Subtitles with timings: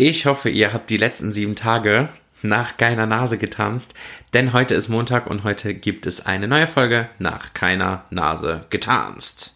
[0.00, 2.08] Ich hoffe, ihr habt die letzten sieben Tage
[2.42, 3.94] nach keiner Nase getanzt,
[4.32, 9.54] denn heute ist Montag und heute gibt es eine neue Folge nach keiner Nase getanzt.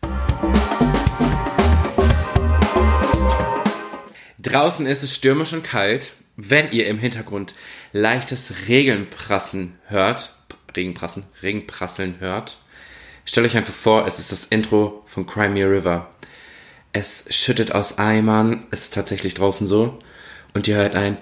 [4.40, 6.12] Draußen ist es stürmisch und kalt.
[6.34, 7.54] Wenn ihr im Hintergrund
[7.92, 10.34] leichtes Regenprassen hört,
[10.74, 12.56] Regenprassen, Regenprasseln hört,
[13.26, 16.10] stellt euch einfach vor, es ist das Intro von Crimea River.
[16.92, 20.00] Es schüttet aus Eimern, es ist tatsächlich draußen so
[20.54, 21.18] und ihr hört ein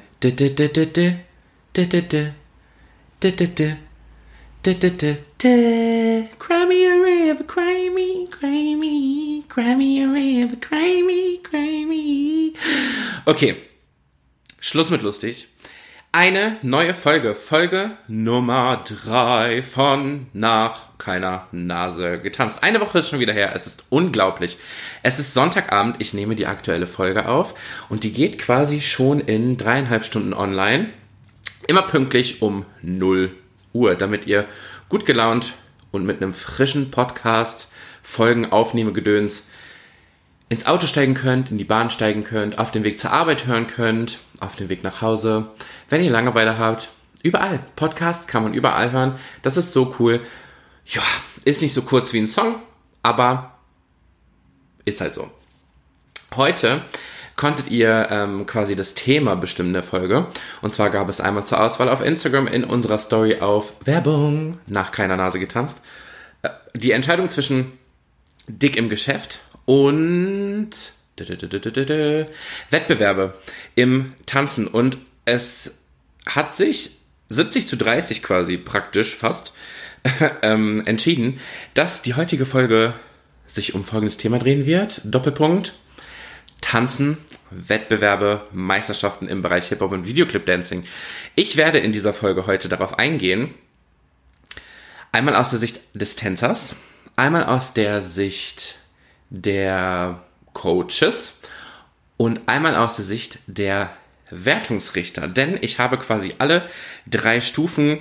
[6.38, 11.86] Cry me a river, cry me, cry me, cry me a river, cry me, cry
[11.86, 12.52] me.
[13.24, 13.56] Okay,
[14.60, 15.48] Schluss mit lustig.
[16.12, 22.64] Eine neue Folge, Folge Nummer drei von Nach keiner Nase getanzt.
[22.64, 24.58] Eine Woche ist schon wieder her, es ist unglaublich.
[25.04, 27.54] Es ist Sonntagabend, ich nehme die aktuelle Folge auf
[27.88, 30.88] und die geht quasi schon in dreieinhalb Stunden online.
[31.68, 33.30] Immer pünktlich um 0
[33.72, 34.46] Uhr, damit ihr
[34.88, 35.52] gut gelaunt
[35.92, 37.70] und mit einem frischen Podcast
[38.02, 39.44] Folgen aufnehme Gedöns
[40.50, 43.68] ins Auto steigen könnt, in die Bahn steigen könnt, auf den Weg zur Arbeit hören
[43.68, 45.46] könnt, auf den Weg nach Hause.
[45.88, 46.90] Wenn ihr Langeweile habt,
[47.22, 47.60] überall.
[47.76, 49.14] Podcast kann man überall hören.
[49.42, 50.20] Das ist so cool.
[50.86, 51.02] Ja,
[51.44, 52.56] ist nicht so kurz wie ein Song,
[53.02, 53.58] aber
[54.84, 55.30] ist halt so.
[56.34, 56.82] Heute
[57.36, 60.26] konntet ihr ähm, quasi das Thema bestimmen der Folge.
[60.62, 64.90] Und zwar gab es einmal zur Auswahl auf Instagram in unserer Story auf Werbung nach
[64.90, 65.80] keiner Nase getanzt.
[66.42, 67.78] Äh, die Entscheidung zwischen
[68.48, 69.40] dick im Geschäft
[69.70, 70.70] und
[72.70, 73.34] Wettbewerbe
[73.76, 74.66] im Tanzen.
[74.66, 75.74] Und es
[76.26, 76.96] hat sich
[77.28, 79.54] 70 zu 30 quasi praktisch fast
[80.42, 81.38] ähm, entschieden,
[81.74, 82.94] dass die heutige Folge
[83.46, 85.02] sich um folgendes Thema drehen wird.
[85.04, 85.74] Doppelpunkt.
[86.60, 87.16] Tanzen,
[87.50, 90.84] Wettbewerbe, Meisterschaften im Bereich Hip-Hop und Videoclip-Dancing.
[91.36, 93.54] Ich werde in dieser Folge heute darauf eingehen,
[95.12, 96.74] einmal aus der Sicht des Tänzers,
[97.14, 98.79] einmal aus der Sicht
[99.30, 101.34] der Coaches
[102.16, 103.90] und einmal aus der Sicht der
[104.30, 105.28] Wertungsrichter.
[105.28, 106.68] Denn ich habe quasi alle
[107.06, 107.98] drei Stufen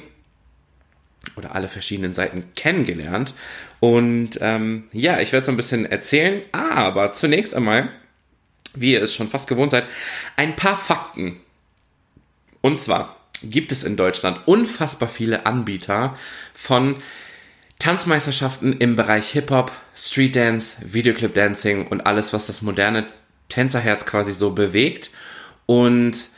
[1.35, 3.33] oder alle verschiedenen Seiten kennengelernt.
[3.79, 7.89] Und ähm, ja, ich werde so ein bisschen erzählen, aber zunächst einmal,
[8.73, 9.85] wie ihr es schon fast gewohnt seid,
[10.35, 11.39] ein paar Fakten.
[12.61, 16.17] Und zwar gibt es in Deutschland unfassbar viele Anbieter
[16.53, 16.95] von
[17.79, 23.07] Tanzmeisterschaften im Bereich Hip-Hop, Street Dance, Videoclip Dancing und alles, was das moderne
[23.47, 25.11] Tänzerherz quasi so bewegt.
[25.65, 26.29] Und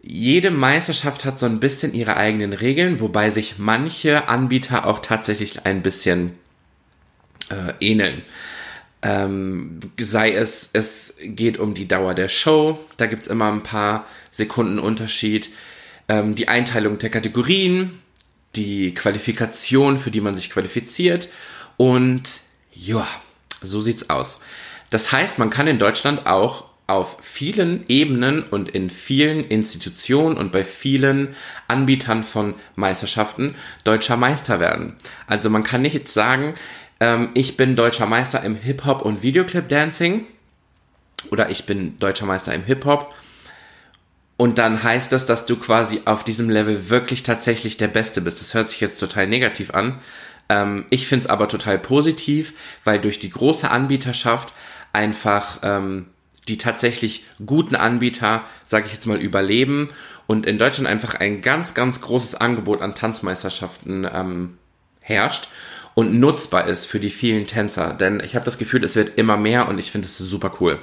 [0.00, 5.66] jede Meisterschaft hat so ein bisschen ihre eigenen Regeln, wobei sich manche Anbieter auch tatsächlich
[5.66, 6.38] ein bisschen
[7.50, 8.22] äh, ähneln.
[9.02, 14.06] Ähm, sei es, es geht um die Dauer der Show, da gibt's immer ein paar
[14.30, 15.50] Sekunden Unterschied.
[16.08, 18.00] Ähm, die Einteilung der Kategorien,
[18.58, 21.28] die Qualifikation, für die man sich qualifiziert.
[21.76, 22.40] Und
[22.72, 23.06] ja,
[23.62, 24.40] so sieht's aus.
[24.90, 30.52] Das heißt, man kann in Deutschland auch auf vielen Ebenen und in vielen Institutionen und
[30.52, 31.36] bei vielen
[31.68, 33.54] Anbietern von Meisterschaften
[33.84, 34.96] deutscher Meister werden.
[35.26, 36.54] Also man kann nicht jetzt sagen,
[36.98, 40.24] ähm, ich bin deutscher Meister im Hip-Hop und Videoclip Dancing
[41.30, 43.14] oder ich bin deutscher Meister im Hip-Hop
[44.38, 48.40] und dann heißt das, dass du quasi auf diesem Level wirklich tatsächlich der Beste bist.
[48.40, 49.98] Das hört sich jetzt total negativ an.
[50.48, 52.54] Ähm, ich finde es aber total positiv,
[52.84, 54.54] weil durch die große Anbieterschaft
[54.92, 56.06] einfach ähm,
[56.46, 59.90] die tatsächlich guten Anbieter, sage ich jetzt mal, überleben
[60.28, 64.56] und in Deutschland einfach ein ganz, ganz großes Angebot an Tanzmeisterschaften ähm,
[65.00, 65.48] herrscht
[65.94, 67.92] und nutzbar ist für die vielen Tänzer.
[67.92, 70.78] Denn ich habe das Gefühl, es wird immer mehr und ich finde es super cool.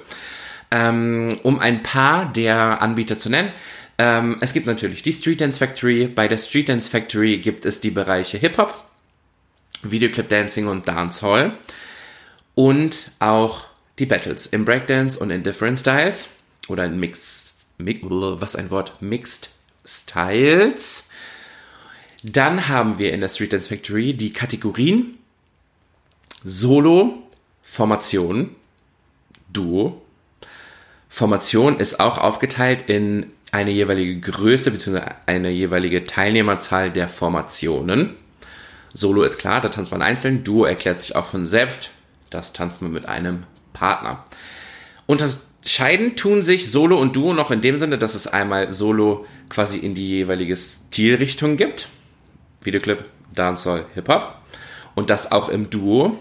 [0.75, 3.53] Ähm, um ein paar der Anbieter zu nennen.
[3.97, 6.07] Ähm, es gibt natürlich die Street Dance Factory.
[6.07, 8.83] Bei der Street Dance Factory gibt es die Bereiche Hip-Hop,
[9.83, 11.57] Videoclip Dancing und Dancehall.
[12.55, 13.67] Und auch
[13.99, 16.27] die Battles im Breakdance und in Different Styles.
[16.67, 19.51] Oder in Mixed, Mix, was ein Wort, Mixed
[19.85, 21.07] Styles.
[22.21, 25.19] Dann haben wir in der Street Dance Factory die Kategorien
[26.43, 27.23] Solo,
[27.63, 28.57] Formation,
[29.47, 30.04] Duo,
[31.15, 34.99] Formation ist auch aufgeteilt in eine jeweilige Größe bzw.
[35.27, 38.17] eine jeweilige Teilnehmerzahl der Formationen.
[38.93, 40.43] Solo ist klar, da tanzt man einzeln.
[40.43, 41.91] Duo erklärt sich auch von selbst.
[42.29, 44.25] Das tanzt man mit einem Partner.
[45.05, 49.77] Unterscheiden tun sich Solo und Duo noch in dem Sinne, dass es einmal Solo quasi
[49.77, 51.87] in die jeweilige Stilrichtung gibt.
[52.61, 54.35] Videoclip, Dancehall, Hip-Hop.
[54.95, 56.19] Und das auch im Duo.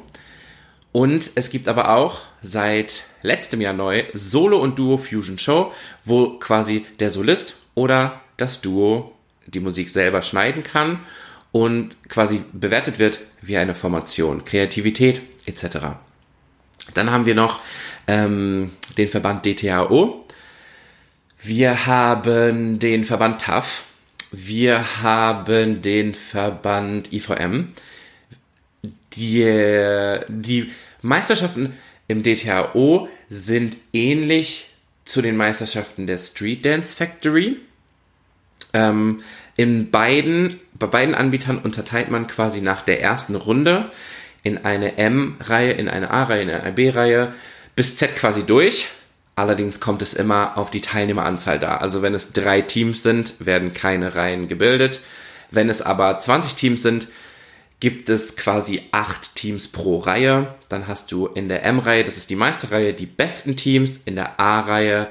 [0.93, 5.73] Und es gibt aber auch seit letztem Jahr neu Solo und Duo Fusion Show,
[6.05, 9.13] wo quasi der Solist oder das Duo
[9.47, 11.01] die Musik selber schneiden kann
[11.51, 15.79] und quasi bewertet wird wie eine Formation, Kreativität etc.
[16.93, 17.61] Dann haben wir noch
[18.07, 20.27] ähm, den Verband DTHO.
[21.43, 23.85] Wir haben den Verband TAF.
[24.33, 27.73] Wir haben den Verband IVM.
[29.15, 30.73] Die, die
[31.03, 31.75] Meisterschaften
[32.09, 34.71] im DTHO sind ähnlich
[35.05, 37.59] zu den Meisterschaften der Street Dance Factory.
[38.73, 39.23] Ähm,
[39.57, 43.91] in beiden, bei beiden Anbietern unterteilt man quasi nach der ersten Runde
[44.43, 47.35] in eine M-Reihe, in eine A-Reihe, in eine B-Reihe
[47.77, 48.89] bis Z quasi durch.
[49.37, 51.79] Allerdings kommt es immer auf die Teilnehmeranzahl da.
[51.79, 55.01] Also wenn es drei Teams sind, werden keine Reihen gebildet.
[55.51, 57.09] Wenn es aber 20 Teams sind,
[57.81, 60.55] gibt es quasi acht Teams pro Reihe.
[60.69, 64.01] Dann hast du in der M-Reihe, das ist die Meisterreihe, die besten Teams.
[64.05, 65.09] In der A-Reihe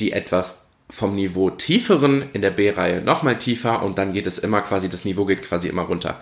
[0.00, 4.60] die etwas vom Niveau tieferen, in der B-Reihe nochmal tiefer und dann geht es immer
[4.60, 6.20] quasi, das Niveau geht quasi immer runter.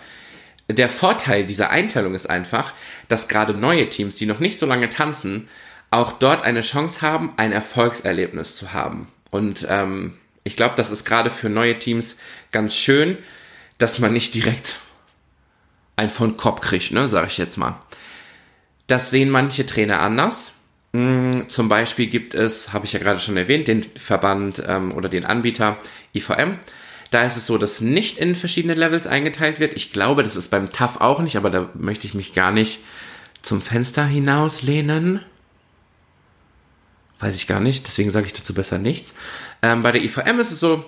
[0.69, 2.73] Der Vorteil dieser Einteilung ist einfach,
[3.09, 5.49] dass gerade neue Teams, die noch nicht so lange tanzen,
[5.91, 9.07] auch dort eine Chance haben, ein Erfolgserlebnis zu haben.
[9.29, 12.15] Und ähm, ich glaube, das ist gerade für neue Teams
[12.51, 13.17] ganz schön,
[13.77, 14.79] dass man nicht direkt
[15.95, 17.79] ein von Kopf kriegt, ne, sage ich jetzt mal.
[18.87, 20.53] Das sehen manche Trainer anders.
[20.93, 25.09] Hm, zum Beispiel gibt es, habe ich ja gerade schon erwähnt, den Verband ähm, oder
[25.09, 25.77] den Anbieter
[26.13, 26.59] IVM.
[27.09, 29.75] Da ist es so, dass nicht in verschiedene Levels eingeteilt wird.
[29.75, 32.79] Ich glaube, das ist beim TAF auch nicht, aber da möchte ich mich gar nicht
[33.41, 35.19] zum Fenster hinauslehnen.
[37.19, 39.13] Weiß ich gar nicht, deswegen sage ich dazu besser nichts.
[39.61, 40.83] Ähm, bei der IVM ist es so,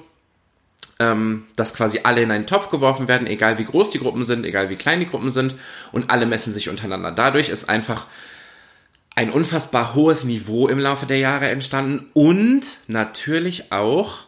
[0.99, 4.45] ähm, dass quasi alle in einen Topf geworfen werden, egal wie groß die Gruppen sind,
[4.45, 5.55] egal wie klein die Gruppen sind
[5.91, 7.11] und alle messen sich untereinander.
[7.11, 8.07] Dadurch ist einfach
[9.15, 14.25] ein unfassbar hohes Niveau im Laufe der Jahre entstanden und natürlich auch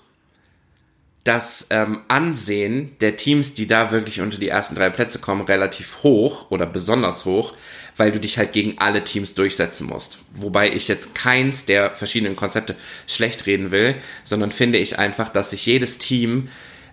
[1.27, 6.03] das ähm, Ansehen der Teams, die da wirklich unter die ersten drei Plätze kommen, relativ
[6.03, 7.53] hoch oder besonders hoch,
[7.97, 10.19] weil du dich halt gegen alle Teams durchsetzen musst.
[10.31, 12.75] Wobei ich jetzt keins der verschiedenen Konzepte
[13.07, 16.49] schlecht reden will, sondern finde ich einfach, dass sich jedes Team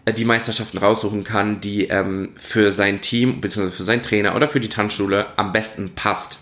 [0.07, 3.71] äh, die Meisterschaften raussuchen kann, die ähm, für sein Team bzw.
[3.71, 6.41] für seinen Trainer oder für die Tanzschule am besten passt.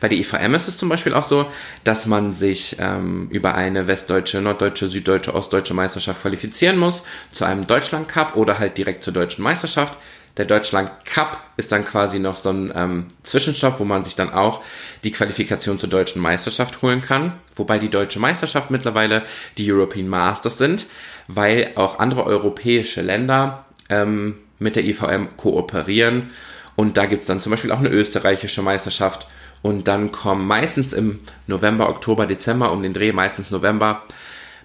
[0.00, 1.50] Bei der IVM ist es zum Beispiel auch so,
[1.84, 7.02] dass man sich ähm, über eine westdeutsche, norddeutsche, süddeutsche, ostdeutsche Meisterschaft qualifizieren muss
[7.32, 9.96] zu einem Deutschland Cup oder halt direkt zur deutschen Meisterschaft.
[10.36, 14.32] Der Deutschland Cup ist dann quasi noch so ein ähm, Zwischenstopp, wo man sich dann
[14.32, 14.62] auch
[15.04, 17.38] die Qualifikation zur deutschen Meisterschaft holen kann.
[17.54, 19.22] Wobei die deutsche Meisterschaft mittlerweile
[19.58, 20.86] die European Masters sind,
[21.28, 26.30] weil auch andere europäische Länder ähm, mit der IVM kooperieren.
[26.74, 29.28] Und da gibt es dann zum Beispiel auch eine österreichische Meisterschaft
[29.62, 34.02] und dann kommen meistens im November, Oktober, Dezember um den Dreh, meistens November,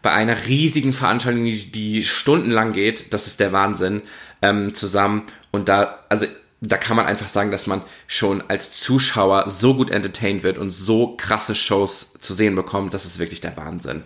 [0.01, 4.01] bei einer riesigen Veranstaltung, die, die stundenlang geht, das ist der Wahnsinn,
[4.41, 5.24] ähm, zusammen.
[5.51, 6.27] Und da, also
[6.62, 10.71] da kann man einfach sagen, dass man schon als Zuschauer so gut entertained wird und
[10.71, 14.03] so krasse Shows zu sehen bekommt, das ist wirklich der Wahnsinn.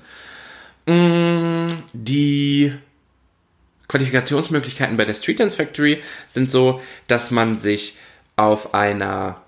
[0.86, 2.74] Mm, die
[3.88, 7.98] Qualifikationsmöglichkeiten bei der Street Dance Factory sind so, dass man sich
[8.36, 9.43] auf einer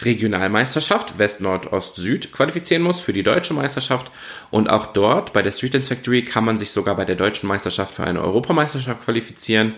[0.00, 4.10] Regionalmeisterschaft West, Nord, Ost, Süd qualifizieren muss für die deutsche Meisterschaft.
[4.50, 7.48] Und auch dort bei der Street Dance Factory kann man sich sogar bei der deutschen
[7.48, 9.74] Meisterschaft für eine Europameisterschaft qualifizieren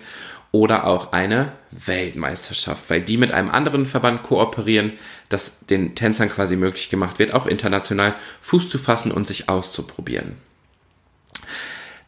[0.52, 4.92] oder auch eine Weltmeisterschaft, weil die mit einem anderen Verband kooperieren,
[5.28, 10.36] dass den Tänzern quasi möglich gemacht wird, auch international Fuß zu fassen und sich auszuprobieren.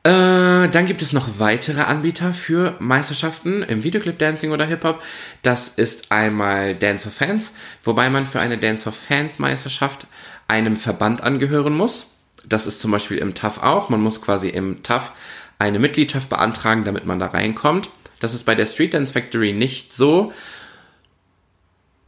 [0.07, 5.03] Äh, dann gibt es noch weitere Anbieter für Meisterschaften im Videoclip Dancing oder Hip-Hop.
[5.43, 10.07] Das ist einmal Dance for Fans, wobei man für eine Dance for Fans Meisterschaft
[10.47, 12.13] einem Verband angehören muss.
[12.49, 13.89] Das ist zum Beispiel im TAF auch.
[13.89, 15.11] Man muss quasi im TAF
[15.59, 17.91] eine Mitgliedschaft beantragen, damit man da reinkommt.
[18.21, 20.33] Das ist bei der Street Dance Factory nicht so.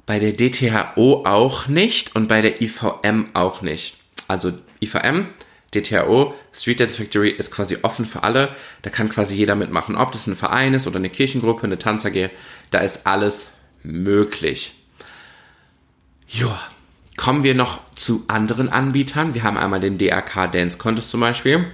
[0.07, 3.97] Bei der DTHO auch nicht und bei der IVM auch nicht.
[4.29, 5.27] Also IVM
[5.75, 8.55] DTRO, Street Dance Factory, ist quasi offen für alle.
[8.83, 9.97] Da kann quasi jeder mitmachen.
[9.97, 12.31] Ob das ein Verein ist oder eine Kirchengruppe, eine Tanz AG,
[12.71, 13.49] da ist alles
[13.83, 14.75] möglich.
[16.29, 16.61] Ja,
[17.17, 19.35] kommen wir noch zu anderen Anbietern.
[19.35, 21.67] Wir haben einmal den DRK Dance Contest zum Beispiel.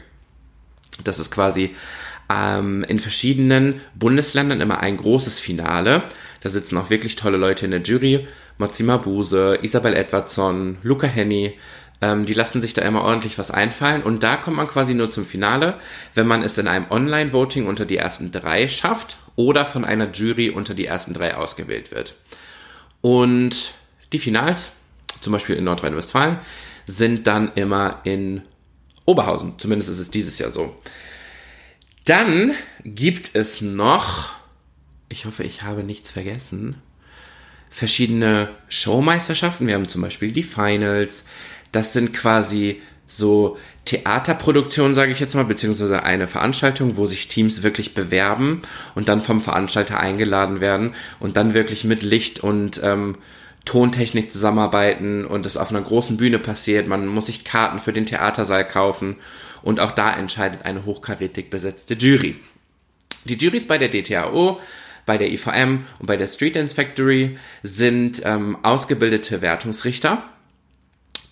[1.03, 1.75] Das ist quasi
[2.29, 6.05] ähm, in verschiedenen Bundesländern immer ein großes Finale.
[6.41, 8.27] Da sitzen auch wirklich tolle Leute in der Jury.
[8.59, 11.55] Mozima Buse, Isabel Edwardson, Luca Henny,
[12.05, 15.11] ähm, die lassen sich da immer ordentlich was einfallen und da kommt man quasi nur
[15.11, 15.79] zum Finale,
[16.13, 20.51] wenn man es in einem Online-Voting unter die ersten drei schafft oder von einer Jury
[20.51, 22.15] unter die ersten drei ausgewählt wird.
[23.01, 23.73] Und
[24.13, 24.71] die Finals,
[25.23, 26.39] zum Beispiel in Nordrhein-Westfalen,
[26.87, 28.43] sind dann immer in
[29.07, 29.59] Oberhausen.
[29.59, 30.77] Zumindest ist es dieses Jahr so.
[32.05, 32.53] Dann
[32.85, 34.33] gibt es noch,
[35.09, 36.77] ich hoffe, ich habe nichts vergessen,
[37.75, 39.67] verschiedene Showmeisterschaften.
[39.67, 41.25] Wir haben zum Beispiel die Finals.
[41.75, 47.63] Das sind quasi so Theaterproduktionen, sage ich jetzt mal, beziehungsweise eine Veranstaltung, wo sich Teams
[47.63, 48.63] wirklich bewerben
[48.95, 53.17] und dann vom Veranstalter eingeladen werden und dann wirklich mit Licht und ähm,
[53.65, 56.87] Tontechnik zusammenarbeiten und es auf einer großen Bühne passiert.
[56.87, 59.17] Man muss sich Karten für den Theatersaal kaufen
[59.63, 62.37] und auch da entscheidet eine hochkarätig besetzte Jury.
[63.25, 64.61] Die Juries bei der DTAO,
[65.07, 70.23] bei der IVM und bei der Street Dance Factory sind ähm, ausgebildete Wertungsrichter,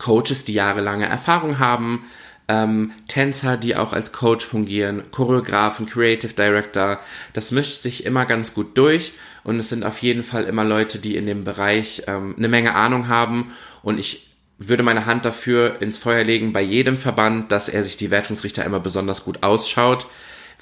[0.03, 2.05] Coaches, die jahrelange Erfahrung haben,
[2.49, 6.99] ähm, Tänzer, die auch als Coach fungieren, Choreografen, Creative Director.
[7.35, 9.13] Das mischt sich immer ganz gut durch
[9.45, 12.75] und es sind auf jeden Fall immer Leute, die in dem Bereich ähm, eine Menge
[12.75, 14.29] Ahnung haben und ich
[14.59, 18.65] würde meine Hand dafür ins Feuer legen bei jedem Verband, dass er sich die Wertungsrichter
[18.65, 20.07] immer besonders gut ausschaut,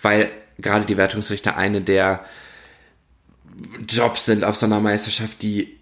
[0.02, 2.25] weil gerade die Wertungsrichter eine der
[3.88, 5.79] Jobs sind auf so einer Meisterschaft, die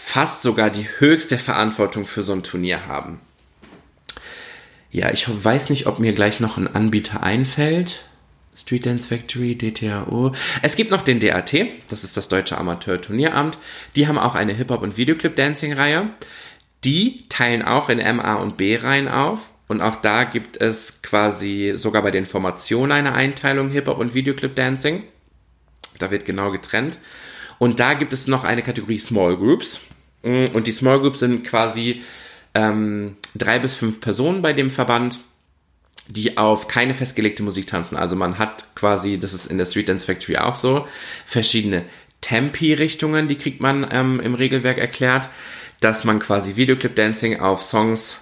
[0.00, 3.20] fast sogar die höchste Verantwortung für so ein Turnier haben.
[4.90, 8.04] Ja, ich weiß nicht, ob mir gleich noch ein Anbieter einfällt.
[8.56, 10.32] Street Dance Factory, DTAO.
[10.62, 11.54] Es gibt noch den DAT,
[11.88, 13.56] das ist das Deutsche Amateur-Turnieramt.
[13.94, 16.10] Die haben auch eine Hip-Hop- und Videoclip-Dancing-Reihe.
[16.84, 19.50] Die teilen auch in MA und B-Reihen auf.
[19.68, 25.04] Und auch da gibt es quasi sogar bei den Formationen eine Einteilung Hip-Hop und Videoclip-Dancing.
[25.98, 26.98] Da wird genau getrennt.
[27.58, 29.80] Und da gibt es noch eine Kategorie Small Groups.
[30.22, 32.02] Und die Small Groups sind quasi
[32.54, 35.20] ähm, drei bis fünf Personen bei dem Verband,
[36.08, 37.96] die auf keine festgelegte Musik tanzen.
[37.96, 40.86] Also man hat quasi, das ist in der Street Dance Factory auch so,
[41.26, 41.84] verschiedene
[42.20, 45.28] Tempi-Richtungen, die kriegt man ähm, im Regelwerk erklärt,
[45.80, 48.16] dass man quasi Videoclip Dancing auf Songs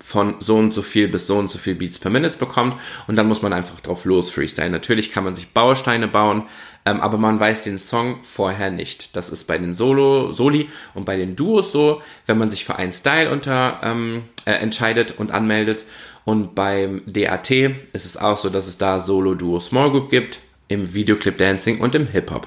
[0.00, 3.16] von so und so viel bis so und so viel Beats per Minute bekommt und
[3.16, 4.70] dann muss man einfach drauf los freestylen.
[4.70, 6.44] Natürlich kann man sich Bausteine bauen,
[6.86, 9.16] ähm, aber man weiß den Song vorher nicht.
[9.16, 12.76] Das ist bei den Solo, Soli und bei den Duos so, wenn man sich für
[12.76, 15.84] einen Style unter ähm, äh, entscheidet und anmeldet.
[16.24, 20.38] Und beim DAT ist es auch so, dass es da Solo, Duo, Small Group gibt,
[20.68, 22.46] im Videoclip Dancing und im Hip Hop.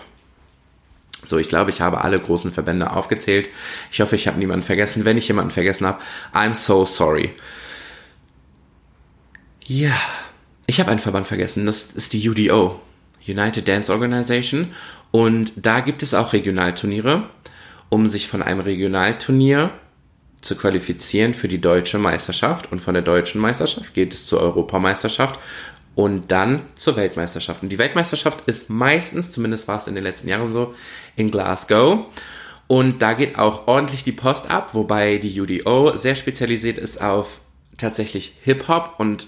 [1.26, 3.50] So, ich glaube, ich habe alle großen Verbände aufgezählt.
[3.92, 5.06] Ich hoffe, ich habe niemanden vergessen.
[5.06, 6.00] Wenn ich jemanden vergessen habe,
[6.34, 7.34] I'm so sorry.
[9.66, 9.96] Ja,
[10.68, 11.66] ich habe einen Verband vergessen.
[11.66, 12.80] Das ist die UDO,
[13.28, 14.74] United Dance Organization.
[15.12, 17.30] Und da gibt es auch Regionalturniere,
[17.90, 19.72] um sich von einem Regionalturnier
[20.42, 22.72] zu qualifizieren für die deutsche Meisterschaft.
[22.72, 25.40] Und von der deutschen Meisterschaft geht es zur Europameisterschaft
[25.96, 27.64] und dann zur Weltmeisterschaft.
[27.64, 30.74] Und die Weltmeisterschaft ist meistens, zumindest war es in den letzten Jahren so,
[31.16, 32.06] in Glasgow.
[32.68, 37.42] Und da geht auch ordentlich die Post ab, wobei die UDO sehr spezialisiert ist auf
[37.78, 39.28] tatsächlich Hip-Hop und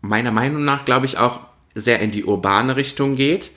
[0.00, 1.40] meiner Meinung nach, glaube ich, auch
[1.74, 3.50] sehr in die urbane Richtung geht.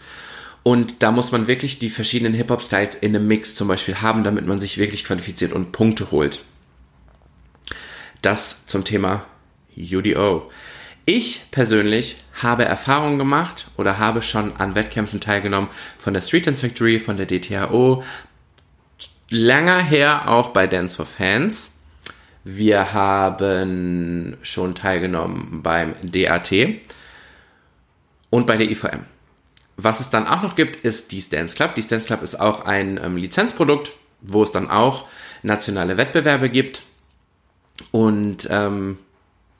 [0.64, 4.48] Und da muss man wirklich die verschiedenen Hip-Hop-Styles in einem Mix zum Beispiel haben, damit
[4.48, 6.42] man sich wirklich qualifiziert und Punkte holt.
[8.22, 9.26] Das zum Thema
[9.78, 10.50] UDO.
[11.10, 16.62] Ich persönlich habe Erfahrungen gemacht oder habe schon an Wettkämpfen teilgenommen von der Street Dance
[16.62, 18.04] Factory, von der DTHO,
[19.30, 21.72] länger her auch bei Dance for Fans.
[22.44, 26.52] Wir haben schon teilgenommen beim DAT
[28.30, 29.06] und bei der IVM.
[29.78, 31.76] Was es dann auch noch gibt, ist die Dance Club.
[31.76, 35.06] Die Dance Club ist auch ein ähm, Lizenzprodukt, wo es dann auch
[35.42, 36.84] nationale Wettbewerbe gibt.
[37.92, 38.98] Und ähm,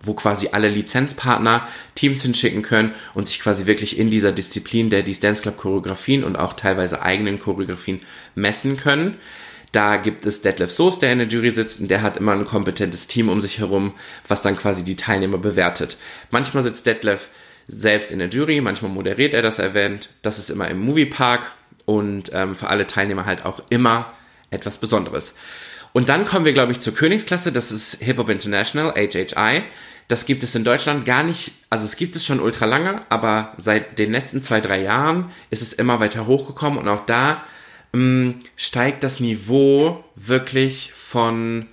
[0.02, 5.04] wo quasi alle Lizenzpartner Teams hinschicken können und sich quasi wirklich in dieser Disziplin der
[5.04, 8.00] Dance Club Choreografien und auch teilweise eigenen Choreografien
[8.36, 9.16] messen können.
[9.72, 12.46] Da gibt es Detlef Soos, der in der Jury sitzt und der hat immer ein
[12.46, 13.94] kompetentes Team um sich herum,
[14.28, 15.98] was dann quasi die Teilnehmer bewertet.
[16.32, 17.30] Manchmal sitzt Detlef
[17.68, 20.10] selbst in der Jury, manchmal moderiert er das Event.
[20.22, 21.52] Das ist immer im Moviepark
[21.86, 24.14] und ähm, für alle Teilnehmer halt auch immer
[24.52, 25.36] etwas Besonderes.
[25.98, 27.52] Und dann kommen wir, glaube ich, zur Königsklasse.
[27.52, 29.64] Das ist Hip Hop International, HHI.
[30.08, 33.54] Das gibt es in Deutschland gar nicht, also es gibt es schon ultra lange, aber
[33.58, 37.44] seit den letzten zwei, drei Jahren ist es immer weiter hochgekommen und auch da
[37.96, 41.66] ähm, steigt das Niveau wirklich von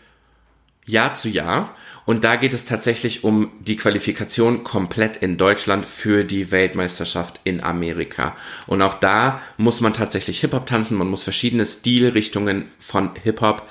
[0.87, 1.77] Jahr zu Jahr.
[2.07, 7.63] Und da geht es tatsächlich um die Qualifikation komplett in Deutschland für die Weltmeisterschaft in
[7.63, 8.35] Amerika.
[8.67, 13.67] Und auch da muss man tatsächlich Hip-Hop tanzen, man muss verschiedene Stilrichtungen von Hip-Hop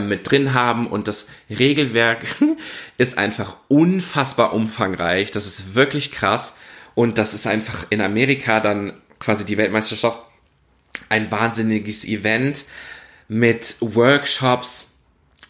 [0.00, 2.24] mit drin haben und das Regelwerk
[2.98, 5.30] ist einfach unfassbar umfangreich.
[5.32, 6.54] Das ist wirklich krass
[6.94, 10.18] und das ist einfach in Amerika dann quasi die Weltmeisterschaft
[11.08, 12.64] ein wahnsinniges Event
[13.28, 14.84] mit Workshops,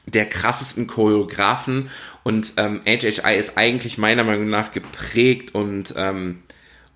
[0.06, 1.88] der krassesten Choreografen
[2.24, 6.42] und ähm, HHI ist eigentlich meiner Meinung nach geprägt und ähm,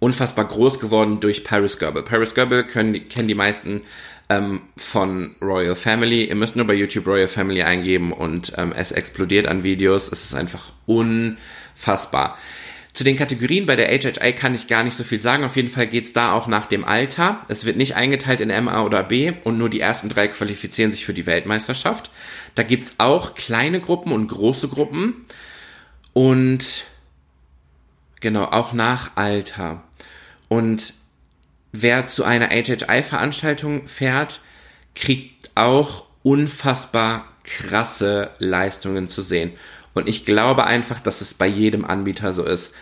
[0.01, 2.03] unfassbar groß geworden durch Paris Goebel.
[2.03, 3.83] Paris Goebel können, kennen die meisten
[4.29, 6.25] ähm, von Royal Family.
[6.25, 10.11] Ihr müsst nur bei YouTube Royal Family eingeben und ähm, es explodiert an Videos.
[10.11, 12.37] Es ist einfach unfassbar.
[12.93, 15.45] Zu den Kategorien bei der HHI kann ich gar nicht so viel sagen.
[15.45, 17.45] Auf jeden Fall geht's da auch nach dem Alter.
[17.49, 21.05] Es wird nicht eingeteilt in MA oder B und nur die ersten drei qualifizieren sich
[21.05, 22.11] für die Weltmeisterschaft.
[22.55, 25.27] Da gibt's auch kleine Gruppen und große Gruppen.
[26.15, 26.85] Und
[28.21, 29.83] genau, auch nach Alter.
[30.49, 30.95] Und
[31.83, 34.41] wer zu einer HHI-Veranstaltung fährt,
[34.95, 39.53] kriegt auch unfassbar krasse Leistungen zu sehen.
[39.95, 42.73] Und ich glaube einfach, dass es bei jedem Anbieter so ist.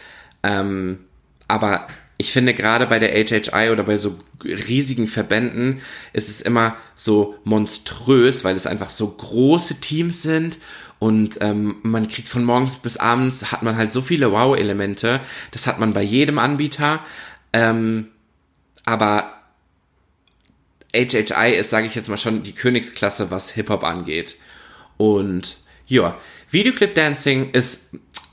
[0.43, 1.01] Ähm,
[1.47, 1.87] aber
[2.17, 5.81] ich finde gerade bei der HHI oder bei so riesigen Verbänden
[6.13, 10.59] ist es immer so monströs, weil es einfach so große Teams sind
[10.99, 15.21] und ähm, man kriegt von morgens bis abends hat man halt so viele Wow-Elemente.
[15.51, 17.01] Das hat man bei jedem Anbieter.
[17.53, 18.09] Ähm,
[18.85, 19.35] aber
[20.95, 24.37] HHI ist, sage ich jetzt mal schon, die Königsklasse, was Hip-Hop angeht.
[24.97, 26.19] Und ja,
[26.51, 27.89] Videoclip Dancing ist,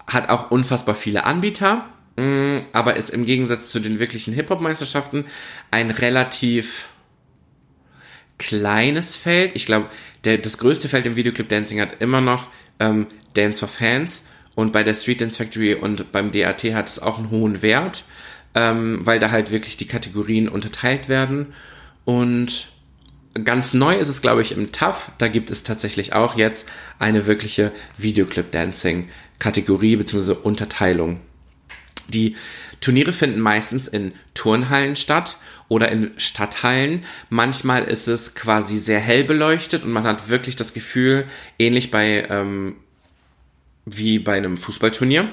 [0.08, 5.26] hat auch unfassbar viele Anbieter, mm, aber ist im Gegensatz zu den wirklichen Hip-Hop-Meisterschaften
[5.72, 6.86] ein relativ
[8.38, 9.52] kleines Feld.
[9.56, 9.88] Ich glaube,
[10.24, 12.48] das größte Feld im Videoclip Dancing hat immer noch
[12.80, 17.00] ähm, Dance for Fans und bei der Street Dance Factory und beim DAT hat es
[17.00, 18.04] auch einen hohen Wert,
[18.56, 21.54] ähm, weil da halt wirklich die Kategorien unterteilt werden
[22.06, 22.72] und
[23.46, 25.12] Ganz neu ist es, glaube ich, im TAF.
[25.18, 30.34] Da gibt es tatsächlich auch jetzt eine wirkliche Videoclip-Dancing-Kategorie bzw.
[30.34, 31.22] Unterteilung.
[32.10, 32.36] Die
[32.82, 35.38] Turniere finden meistens in Turnhallen statt
[35.70, 37.06] oder in Stadthallen.
[37.30, 41.26] Manchmal ist es quasi sehr hell beleuchtet und man hat wirklich das Gefühl,
[41.58, 42.76] ähnlich bei ähm,
[43.86, 45.32] wie bei einem Fußballturnier.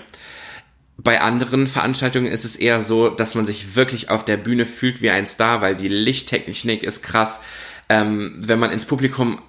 [1.00, 5.00] Bei anderen Veranstaltungen ist es eher so, dass man sich wirklich auf der Bühne fühlt
[5.00, 7.40] wie ein Star, weil die Lichttechnik ist krass.
[7.88, 9.40] Ähm, wenn man ins Publikum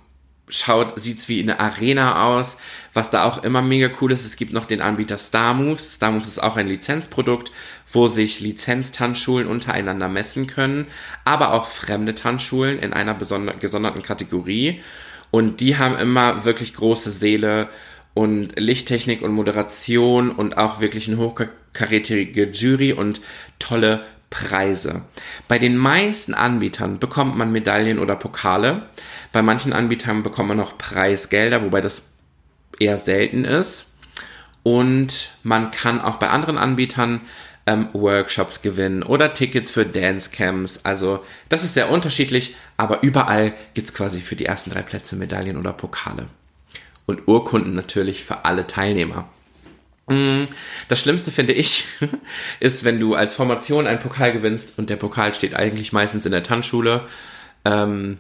[0.47, 2.57] schaut, sieht's wie eine Arena aus.
[2.93, 5.95] Was da auch immer mega cool ist, es gibt noch den Anbieter Star Moves.
[5.95, 7.51] Star Moves ist auch ein Lizenzprodukt,
[7.91, 10.85] wo sich Lizenztanzschulen untereinander messen können,
[11.25, 14.81] aber auch fremde Tanzschulen in einer gesonderten Kategorie.
[15.31, 17.69] Und die haben immer wirklich große Seele
[18.13, 23.21] und Lichttechnik und Moderation und auch wirklich eine hochkarätige Jury und
[23.59, 25.01] tolle Preise.
[25.47, 28.83] Bei den meisten Anbietern bekommt man Medaillen oder Pokale.
[29.31, 32.03] Bei manchen Anbietern bekommt man noch Preisgelder, wobei das
[32.79, 33.87] eher selten ist.
[34.63, 37.21] Und man kann auch bei anderen Anbietern
[37.65, 40.81] ähm, Workshops gewinnen oder Tickets für Dancecamps.
[40.83, 45.15] Also das ist sehr unterschiedlich, aber überall gibt es quasi für die ersten drei Plätze
[45.15, 46.27] Medaillen oder Pokale.
[47.09, 49.27] Und Urkunden natürlich für alle Teilnehmer.
[50.05, 50.43] Mm,
[50.89, 51.85] das Schlimmste finde ich,
[52.59, 56.31] ist, wenn du als Formation einen Pokal gewinnst und der Pokal steht eigentlich meistens in
[56.31, 57.07] der Tanzschule.
[57.65, 58.19] Ähm,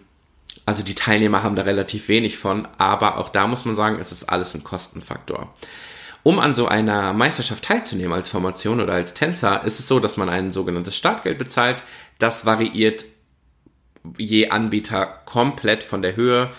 [0.65, 4.11] also die Teilnehmer haben da relativ wenig von, aber auch da muss man sagen, es
[4.11, 5.53] ist alles ein Kostenfaktor.
[6.23, 10.17] Um an so einer Meisterschaft teilzunehmen als Formation oder als Tänzer, ist es so, dass
[10.17, 11.83] man ein sogenanntes Startgeld bezahlt.
[12.17, 13.05] Das variiert
[14.17, 16.49] je Anbieter komplett von der Höhe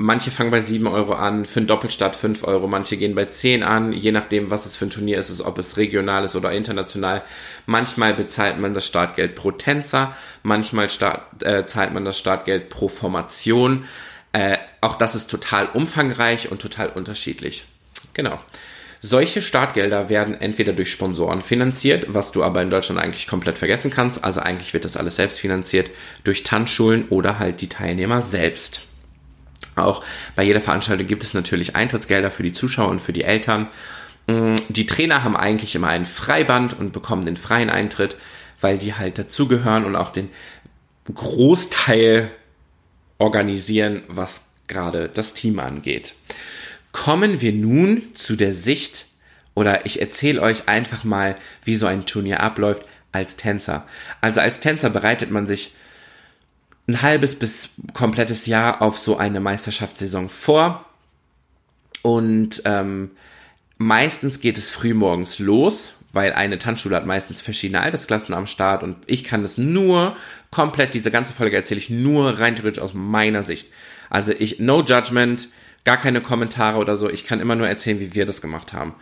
[0.00, 3.64] Manche fangen bei 7 Euro an, für einen Doppelstart 5 Euro, manche gehen bei 10
[3.64, 7.24] an, je nachdem, was es für ein Turnier ist, ob es regional ist oder international.
[7.66, 12.88] Manchmal bezahlt man das Startgeld pro Tänzer, manchmal start, äh, zahlt man das Startgeld pro
[12.88, 13.86] Formation.
[14.30, 17.64] Äh, auch das ist total umfangreich und total unterschiedlich.
[18.14, 18.38] Genau.
[19.00, 23.90] Solche Startgelder werden entweder durch Sponsoren finanziert, was du aber in Deutschland eigentlich komplett vergessen
[23.90, 24.22] kannst.
[24.22, 25.90] Also eigentlich wird das alles selbst finanziert
[26.22, 28.87] durch Tanzschulen oder halt die Teilnehmer selbst.
[29.76, 33.68] Auch bei jeder Veranstaltung gibt es natürlich Eintrittsgelder für die Zuschauer und für die Eltern.
[34.26, 38.16] Mm, die Trainer haben eigentlich immer ein Freiband und bekommen den freien Eintritt,
[38.60, 40.30] weil die halt dazugehören und auch den
[41.12, 42.30] Großteil
[43.18, 46.14] organisieren, was gerade das Team angeht.
[46.92, 49.06] Kommen wir nun zu der Sicht
[49.54, 53.86] oder ich erzähle euch einfach mal, wie so ein Turnier abläuft als Tänzer.
[54.20, 55.74] Also als Tänzer bereitet man sich
[56.88, 60.86] ein halbes bis komplettes Jahr auf so eine Meisterschaftssaison vor.
[62.02, 63.10] Und ähm,
[63.76, 68.96] meistens geht es frühmorgens los, weil eine Tanzschule hat meistens verschiedene Altersklassen am Start und
[69.06, 70.16] ich kann es nur
[70.50, 73.68] komplett, diese ganze Folge erzähle ich nur rein theoretisch aus meiner Sicht.
[74.08, 75.48] Also ich, no judgment,
[75.84, 78.94] gar keine Kommentare oder so, ich kann immer nur erzählen, wie wir das gemacht haben.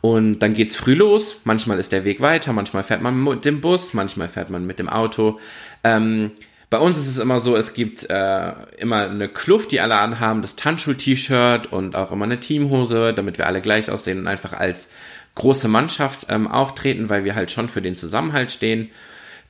[0.00, 3.60] Und dann geht's früh los, manchmal ist der Weg weiter, manchmal fährt man mit dem
[3.60, 5.40] Bus, manchmal fährt man mit dem Auto.
[5.82, 6.32] Ähm,
[6.72, 10.40] Bei uns ist es immer so, es gibt äh, immer eine Kluft, die alle anhaben,
[10.40, 14.88] das Tanzschul-T-Shirt und auch immer eine Teamhose, damit wir alle gleich aussehen und einfach als
[15.34, 18.88] große Mannschaft ähm, auftreten, weil wir halt schon für den Zusammenhalt stehen.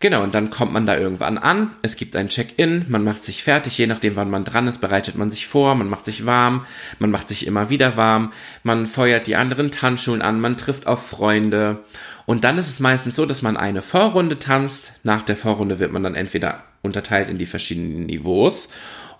[0.00, 3.44] Genau, und dann kommt man da irgendwann an, es gibt ein Check-in, man macht sich
[3.44, 6.66] fertig, je nachdem wann man dran ist, bereitet man sich vor, man macht sich warm,
[6.98, 8.32] man macht sich immer wieder warm,
[8.64, 11.84] man feuert die anderen Tanzschulen an, man trifft auf Freunde.
[12.26, 15.92] Und dann ist es meistens so, dass man eine Vorrunde tanzt, nach der Vorrunde wird
[15.92, 18.68] man dann entweder unterteilt in die verschiedenen Niveaus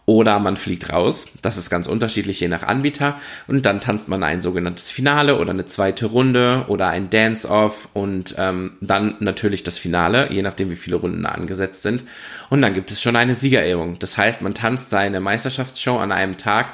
[0.05, 1.27] oder man fliegt raus.
[1.43, 3.21] Das ist ganz unterschiedlich je nach Anbieter.
[3.47, 8.35] Und dann tanzt man ein sogenanntes Finale oder eine zweite Runde oder ein Dance-Off und
[8.37, 12.05] ähm, dann natürlich das Finale, je nachdem wie viele Runden angesetzt sind.
[12.51, 13.99] Und dann gibt es schon eine Siegerehrung.
[14.01, 16.73] Das heißt, man tanzt seine Meisterschaftsshow an einem Tag,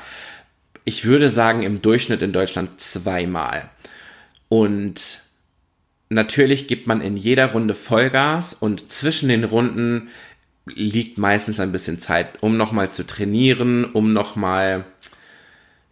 [0.85, 3.69] ich würde sagen im Durchschnitt in Deutschland zweimal.
[4.49, 5.21] Und
[6.09, 10.09] natürlich gibt man in jeder Runde Vollgas und zwischen den Runden
[10.75, 14.85] liegt meistens ein bisschen Zeit, um nochmal zu trainieren, um nochmal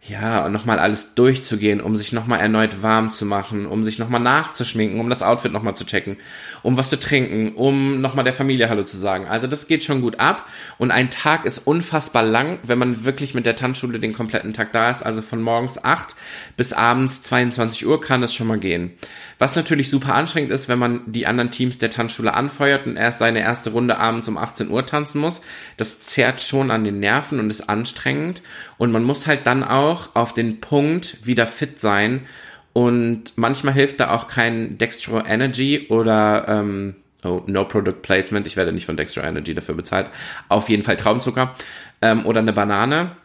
[0.07, 4.99] ja, nochmal alles durchzugehen, um sich nochmal erneut warm zu machen, um sich nochmal nachzuschminken,
[4.99, 6.17] um das Outfit nochmal zu checken,
[6.63, 9.27] um was zu trinken, um nochmal der Familie Hallo zu sagen.
[9.27, 13.33] Also das geht schon gut ab und ein Tag ist unfassbar lang, wenn man wirklich
[13.33, 15.03] mit der Tanzschule den kompletten Tag da ist.
[15.03, 16.15] Also von morgens 8
[16.55, 18.93] bis abends 22 Uhr kann das schon mal gehen.
[19.39, 23.19] Was natürlich super anstrengend ist, wenn man die anderen Teams der Tanzschule anfeuert und erst
[23.19, 25.41] seine erste Runde abends um 18 Uhr tanzen muss.
[25.75, 28.41] Das zerrt schon an den Nerven und ist anstrengend
[28.77, 32.25] und man muss halt dann auch auch auf den Punkt wieder fit sein.
[32.73, 38.45] Und manchmal hilft da auch kein Dextro Energy oder ähm, oh, No Product Placement.
[38.45, 40.09] Ich werde nicht von Dextro Energy dafür bezahlt.
[40.49, 41.55] Auf jeden Fall Traubenzucker
[42.01, 43.15] ähm, oder eine Banane.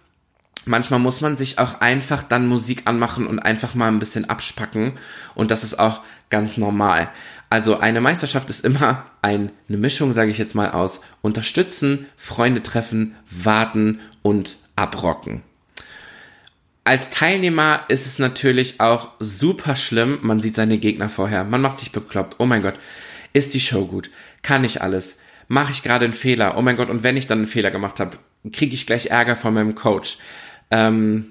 [0.65, 4.93] Manchmal muss man sich auch einfach dann Musik anmachen und einfach mal ein bisschen abspacken.
[5.35, 7.09] Und das ist auch ganz normal.
[7.51, 12.63] Also eine Meisterschaft ist immer ein, eine Mischung, sage ich jetzt mal aus, unterstützen, Freunde
[12.63, 15.43] treffen, warten und abrocken
[16.85, 20.19] als Teilnehmer ist es natürlich auch super schlimm.
[20.23, 21.45] Man sieht seine Gegner vorher.
[21.45, 22.37] Man macht sich bekloppt.
[22.39, 22.75] Oh mein Gott,
[23.33, 24.11] ist die Show gut?
[24.43, 25.17] Kann ich alles?
[25.49, 26.57] Mache ich gerade einen Fehler?
[26.57, 28.19] Oh mein Gott, und wenn ich dann einen Fehler gemacht habe,
[28.53, 30.19] kriege ich gleich Ärger von meinem Coach.
[30.71, 31.27] Ähm,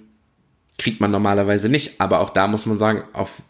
[0.78, 3.42] kriegt man normalerweise nicht, aber auch da muss man sagen, auf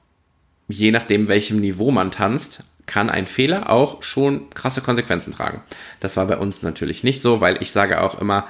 [0.68, 5.62] je nachdem, welchem Niveau man tanzt, kann ein Fehler auch schon krasse Konsequenzen tragen.
[6.00, 8.48] Das war bei uns natürlich nicht so, weil ich sage auch immer,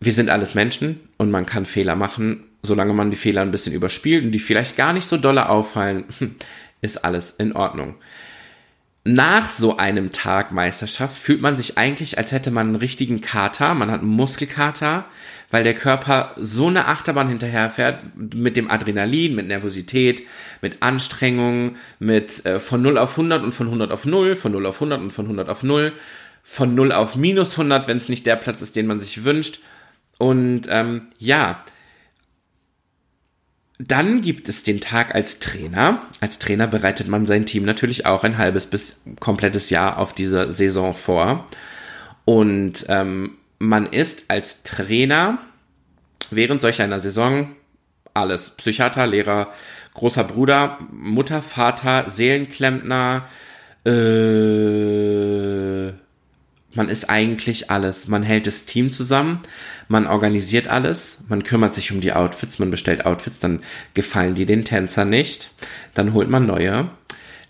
[0.00, 3.72] wir sind alles Menschen und man kann Fehler machen, solange man die Fehler ein bisschen
[3.72, 6.04] überspielt und die vielleicht gar nicht so dolle auffallen,
[6.80, 7.96] ist alles in Ordnung.
[9.08, 13.72] Nach so einem Tag Meisterschaft fühlt man sich eigentlich, als hätte man einen richtigen Kater,
[13.74, 15.04] man hat einen Muskelkater,
[15.48, 20.24] weil der Körper so eine Achterbahn hinterherfährt mit dem Adrenalin, mit Nervosität,
[20.60, 24.66] mit Anstrengung, mit äh, von 0 auf 100 und von 100 auf 0, von 0
[24.66, 25.92] auf 100 und von 100 auf 0,
[26.42, 29.60] von 0 auf minus 100, wenn es nicht der Platz ist, den man sich wünscht
[30.18, 31.60] und ähm, ja,
[33.78, 36.02] dann gibt es den Tag als Trainer.
[36.20, 40.50] Als Trainer bereitet man sein Team natürlich auch ein halbes bis komplettes Jahr auf diese
[40.50, 41.44] Saison vor.
[42.24, 45.38] Und ähm, man ist als Trainer
[46.30, 47.50] während solch einer Saison
[48.14, 48.50] alles.
[48.50, 49.52] Psychiater, Lehrer,
[49.92, 53.26] großer Bruder, Mutter, Vater, Seelenklempner,
[53.84, 53.90] äh,
[56.76, 58.06] man ist eigentlich alles.
[58.06, 59.40] Man hält das Team zusammen,
[59.88, 63.60] man organisiert alles, man kümmert sich um die Outfits, man bestellt Outfits, dann
[63.94, 65.50] gefallen die den Tänzer nicht,
[65.94, 66.90] dann holt man neue,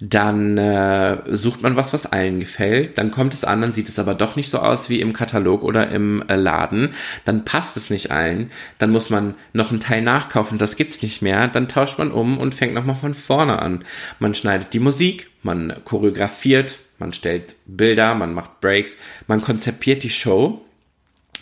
[0.01, 3.99] dann äh, sucht man was, was allen gefällt, dann kommt es an, dann sieht es
[3.99, 6.91] aber doch nicht so aus wie im Katalog oder im äh, Laden,
[7.25, 11.23] dann passt es nicht allen, dann muss man noch einen Teil nachkaufen, das gibt's nicht
[11.23, 13.85] mehr, dann tauscht man um und fängt nochmal von vorne an.
[14.19, 20.11] Man schneidet die Musik, man choreografiert, man stellt Bilder, man macht Breaks, man konzipiert die
[20.11, 20.65] Show,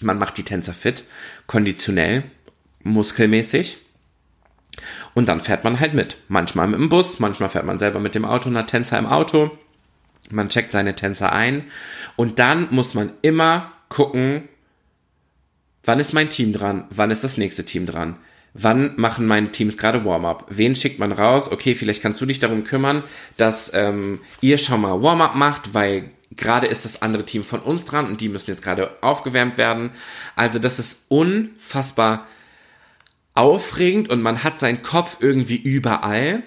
[0.01, 1.05] man macht die Tänzer fit,
[1.47, 2.25] konditionell,
[2.83, 3.79] muskelmäßig.
[5.15, 6.17] Und dann fährt man halt mit.
[6.29, 9.57] Manchmal mit dem Bus, manchmal fährt man selber mit dem Auto hat Tänzer im Auto.
[10.31, 11.65] Man checkt seine Tänzer ein.
[12.17, 14.49] Und dann muss man immer gucken,
[15.85, 16.87] wann ist mein Team dran?
[16.91, 18.17] Wann ist das nächste Team dran?
[18.55, 20.47] Wann machen meine Teams gerade Warm-up?
[20.49, 21.51] Wen schickt man raus?
[21.51, 23.03] Okay, vielleicht kannst du dich darum kümmern,
[23.37, 27.85] dass ähm, ihr schon mal Warm-up macht, weil gerade ist das andere Team von uns
[27.85, 29.91] dran und die müssen jetzt gerade aufgewärmt werden.
[30.37, 32.27] Also das ist unfassbar
[33.35, 36.45] aufregend und man hat seinen Kopf irgendwie überall.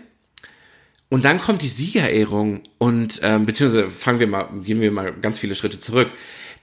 [1.09, 5.39] Und dann kommt die Siegerehrung und ähm, beziehungsweise fangen wir mal, gehen wir mal ganz
[5.39, 6.11] viele Schritte zurück.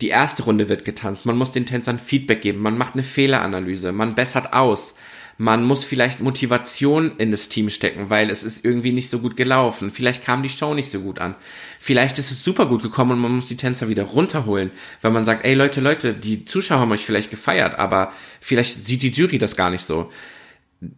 [0.00, 3.92] Die erste Runde wird getanzt, man muss den Tänzern Feedback geben, man macht eine Fehleranalyse,
[3.92, 4.94] man bessert aus,
[5.36, 9.36] Man muss vielleicht Motivation in das Team stecken, weil es ist irgendwie nicht so gut
[9.36, 9.90] gelaufen.
[9.90, 11.34] Vielleicht kam die Show nicht so gut an.
[11.80, 14.70] Vielleicht ist es super gut gekommen und man muss die Tänzer wieder runterholen,
[15.02, 19.02] weil man sagt, ey Leute, Leute, die Zuschauer haben euch vielleicht gefeiert, aber vielleicht sieht
[19.02, 20.10] die Jury das gar nicht so.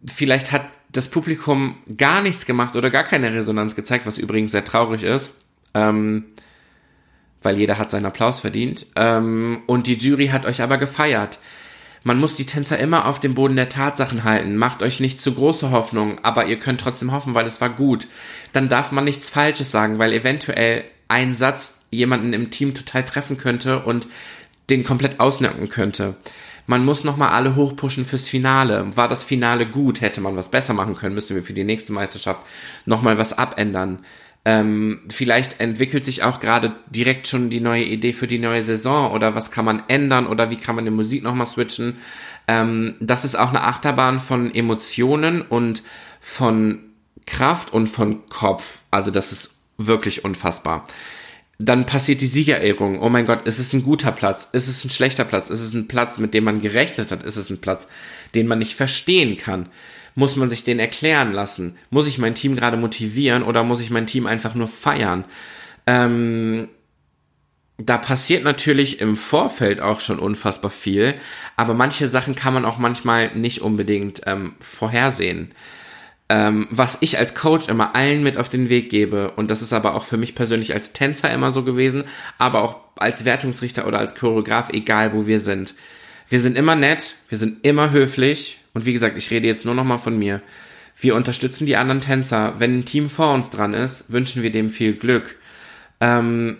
[0.05, 4.65] Vielleicht hat das Publikum gar nichts gemacht oder gar keine Resonanz gezeigt, was übrigens sehr
[4.65, 5.31] traurig ist.
[5.73, 6.25] Ähm,
[7.41, 8.87] weil jeder hat seinen Applaus verdient.
[8.95, 11.39] Ähm, und die Jury hat euch aber gefeiert.
[12.03, 14.55] Man muss die Tänzer immer auf dem Boden der Tatsachen halten.
[14.55, 18.07] Macht euch nicht zu große Hoffnungen, aber ihr könnt trotzdem hoffen, weil es war gut.
[18.53, 23.37] Dann darf man nichts Falsches sagen, weil eventuell ein Satz jemanden im Team total treffen
[23.37, 24.07] könnte und
[24.69, 26.15] den komplett ausnocken könnte.
[26.69, 28.85] Man muss nochmal alle hochpushen fürs Finale.
[28.97, 30.01] War das Finale gut?
[30.01, 31.15] Hätte man was besser machen können?
[31.15, 32.41] Müssen wir für die nächste Meisterschaft
[32.85, 33.99] nochmal was abändern?
[34.47, 39.11] Ähm, vielleicht entwickelt sich auch gerade direkt schon die neue Idee für die neue Saison
[39.11, 41.97] oder was kann man ändern oder wie kann man die Musik nochmal switchen.
[42.47, 45.83] Ähm, das ist auch eine Achterbahn von Emotionen und
[46.21, 46.79] von
[47.25, 48.83] Kraft und von Kopf.
[48.89, 50.85] Also das ist wirklich unfassbar.
[51.59, 53.01] Dann passiert die Siegerehrung.
[53.01, 54.47] Oh mein Gott, ist es ein guter Platz?
[54.53, 55.49] Ist es ein schlechter Platz?
[55.49, 57.23] Ist es ein Platz, mit dem man gerechnet hat?
[57.23, 57.89] Ist es ein Platz,
[58.33, 59.67] den man nicht verstehen kann?
[60.17, 61.75] Muss man sich den erklären lassen?
[61.91, 65.25] Muss ich mein Team gerade motivieren oder muss ich mein Team einfach nur feiern?
[65.85, 66.69] Ähm,
[67.77, 71.13] da passiert natürlich im Vorfeld auch schon unfassbar viel,
[71.55, 75.51] aber manche Sachen kann man auch manchmal nicht unbedingt ähm, vorhersehen.
[76.29, 79.71] Ähm, was ich als Coach immer allen mit auf den Weg gebe, und das ist
[79.71, 82.05] aber auch für mich persönlich als Tänzer immer so gewesen,
[82.39, 85.75] aber auch als Wertungsrichter oder als Choreograf, egal wo wir sind.
[86.27, 89.73] Wir sind immer nett, wir sind immer höflich, und wie gesagt, ich rede jetzt nur
[89.73, 90.39] noch mal von mir.
[90.99, 92.53] Wir unterstützen die anderen Tänzer.
[92.59, 95.35] Wenn ein Team vor uns dran ist, wünschen wir dem viel Glück.
[95.99, 96.57] Ähm,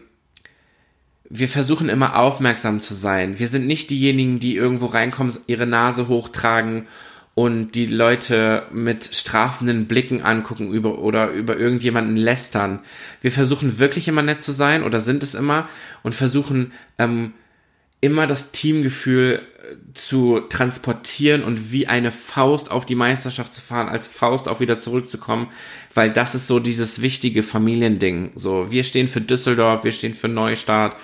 [1.29, 3.37] wir versuchen immer aufmerksam zu sein.
[3.37, 6.87] Wir sind nicht diejenigen, die irgendwo reinkommen, ihre Nase hochtragen
[7.35, 12.79] und die Leute mit strafenden Blicken angucken über oder über irgendjemanden lästern.
[13.21, 15.69] Wir versuchen wirklich immer nett zu sein oder sind es immer
[16.01, 17.33] und versuchen ähm,
[18.01, 19.43] immer das Teamgefühl
[19.93, 24.79] zu transportieren und wie eine Faust auf die Meisterschaft zu fahren, als Faust auch wieder
[24.79, 25.47] zurückzukommen,
[25.93, 28.31] weil das ist so dieses wichtige Familiending.
[28.35, 30.95] So, wir stehen für Düsseldorf, wir stehen für Neustart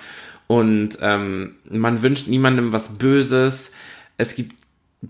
[0.46, 3.72] und ähm, man wünscht niemandem was Böses.
[4.16, 4.54] Es gibt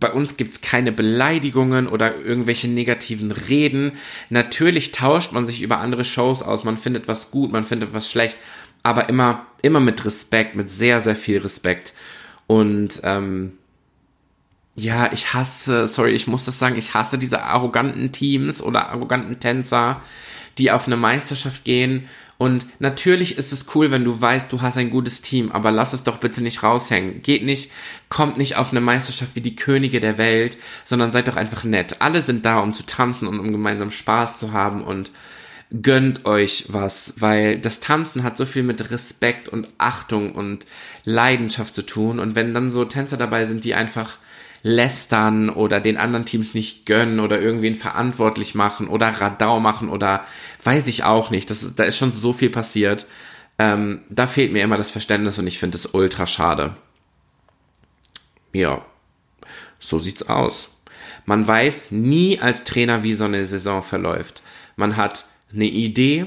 [0.00, 3.92] bei uns gibt's keine Beleidigungen oder irgendwelche negativen Reden.
[4.28, 8.10] Natürlich tauscht man sich über andere Shows aus, man findet was gut, man findet was
[8.10, 8.38] schlecht,
[8.82, 11.94] aber immer, immer mit Respekt, mit sehr, sehr viel Respekt.
[12.46, 13.52] Und ähm,
[14.76, 19.38] ja, ich hasse, sorry, ich muss das sagen, ich hasse diese arroganten Teams oder arroganten
[19.38, 20.00] Tänzer,
[20.58, 22.08] die auf eine Meisterschaft gehen.
[22.36, 25.92] Und natürlich ist es cool, wenn du weißt, du hast ein gutes Team, aber lass
[25.92, 27.22] es doch bitte nicht raushängen.
[27.22, 27.70] Geht nicht,
[28.08, 32.00] kommt nicht auf eine Meisterschaft wie die Könige der Welt, sondern seid doch einfach nett.
[32.00, 35.12] Alle sind da, um zu tanzen und um gemeinsam Spaß zu haben und
[35.82, 40.66] gönnt euch was, weil das Tanzen hat so viel mit Respekt und Achtung und
[41.04, 42.20] Leidenschaft zu tun.
[42.20, 44.18] Und wenn dann so Tänzer dabei sind, die einfach
[44.62, 50.24] lästern oder den anderen Teams nicht gönnen oder irgendwen verantwortlich machen oder Radau machen oder
[50.62, 51.50] weiß ich auch nicht.
[51.50, 53.06] Das, da ist schon so viel passiert.
[53.58, 56.76] Ähm, da fehlt mir immer das Verständnis und ich finde es ultra schade.
[58.52, 58.84] Ja,
[59.78, 60.70] so sieht's aus.
[61.26, 64.42] Man weiß nie als Trainer, wie so eine Saison verläuft.
[64.76, 66.26] Man hat eine Idee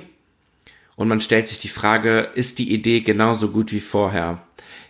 [0.95, 4.41] und man stellt sich die Frage, ist die Idee genauso gut wie vorher?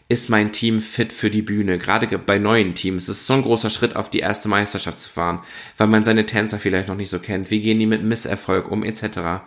[0.09, 1.77] Ist mein Team fit für die Bühne?
[1.77, 5.09] Gerade bei neuen Teams ist es so ein großer Schritt, auf die erste Meisterschaft zu
[5.09, 5.41] fahren,
[5.75, 7.51] weil man seine Tänzer vielleicht noch nicht so kennt.
[7.51, 9.43] Wie gehen die mit Misserfolg um, etc.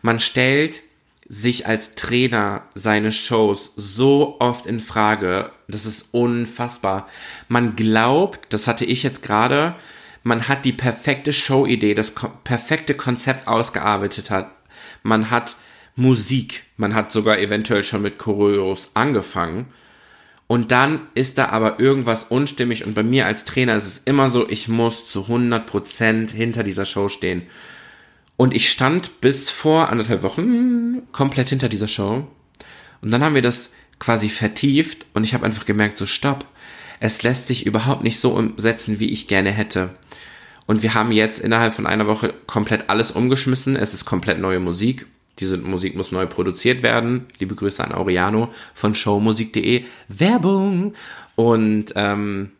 [0.00, 0.80] Man stellt
[1.28, 7.06] sich als Trainer seine Shows so oft in Frage, das ist unfassbar.
[7.48, 9.76] Man glaubt, das hatte ich jetzt gerade,
[10.22, 12.12] man hat die perfekte Showidee, das
[12.44, 14.50] perfekte Konzept ausgearbeitet hat.
[15.02, 15.56] Man hat
[15.96, 19.66] Musik, man hat sogar eventuell schon mit Choreos angefangen.
[20.46, 24.30] Und dann ist da aber irgendwas unstimmig und bei mir als Trainer ist es immer
[24.30, 27.42] so, ich muss zu 100% hinter dieser Show stehen.
[28.36, 32.26] Und ich stand bis vor anderthalb Wochen komplett hinter dieser Show.
[33.02, 36.46] Und dann haben wir das quasi vertieft und ich habe einfach gemerkt, so stopp
[37.00, 39.90] es lässt sich überhaupt nicht so umsetzen, wie ich gerne hätte.
[40.66, 43.76] Und wir haben jetzt innerhalb von einer Woche komplett alles umgeschmissen.
[43.76, 45.06] Es ist komplett neue Musik.
[45.38, 47.26] Diese Musik muss neu produziert werden.
[47.38, 49.84] Liebe Grüße an Aureano von showmusik.de.
[50.08, 50.94] Werbung!
[51.36, 52.50] Und ähm,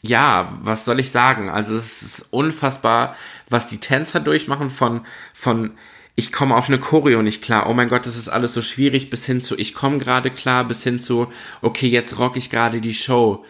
[0.00, 1.50] ja, was soll ich sagen?
[1.50, 3.16] Also es ist unfassbar,
[3.50, 5.00] was die Tänzer durchmachen von,
[5.34, 5.72] von
[6.14, 9.10] ich komme auf eine Choreo nicht klar, oh mein Gott, das ist alles so schwierig,
[9.10, 11.28] bis hin zu ich komme gerade klar, bis hin zu,
[11.62, 13.44] okay, jetzt rock ich gerade die Show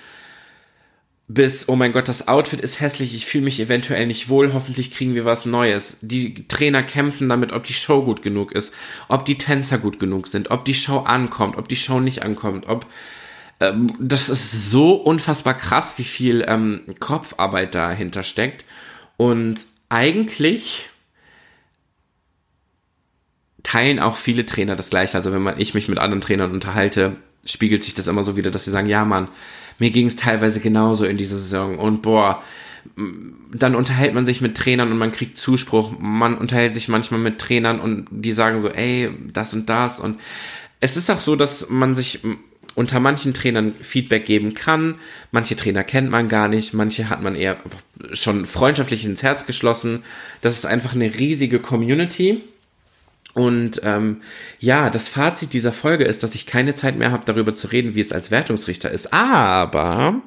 [1.28, 4.90] bis, oh mein Gott, das Outfit ist hässlich, ich fühle mich eventuell nicht wohl, hoffentlich
[4.90, 5.98] kriegen wir was Neues.
[6.00, 8.72] Die Trainer kämpfen damit, ob die Show gut genug ist,
[9.08, 12.66] ob die Tänzer gut genug sind, ob die Show ankommt, ob die Show nicht ankommt,
[12.66, 12.86] ob
[13.60, 18.64] ähm, das ist so unfassbar krass, wie viel ähm, Kopfarbeit dahinter steckt.
[19.18, 20.88] Und eigentlich
[23.62, 25.18] teilen auch viele Trainer das gleiche.
[25.18, 28.50] Also wenn man, ich mich mit anderen Trainern unterhalte, spiegelt sich das immer so wieder,
[28.50, 29.28] dass sie sagen, ja Mann,
[29.78, 32.42] mir ging es teilweise genauso in dieser Saison und boah,
[33.52, 35.92] dann unterhält man sich mit Trainern und man kriegt Zuspruch.
[35.98, 40.00] Man unterhält sich manchmal mit Trainern und die sagen so, ey, das und das.
[40.00, 40.20] Und
[40.80, 42.20] es ist auch so, dass man sich
[42.74, 44.96] unter manchen Trainern Feedback geben kann.
[45.32, 47.56] Manche Trainer kennt man gar nicht, manche hat man eher
[48.12, 50.02] schon freundschaftlich ins Herz geschlossen.
[50.42, 52.42] Das ist einfach eine riesige Community.
[53.38, 54.22] Und ähm,
[54.58, 57.94] ja, das Fazit dieser Folge ist, dass ich keine Zeit mehr habe, darüber zu reden,
[57.94, 59.12] wie es als Wertungsrichter ist.
[59.12, 60.20] Aber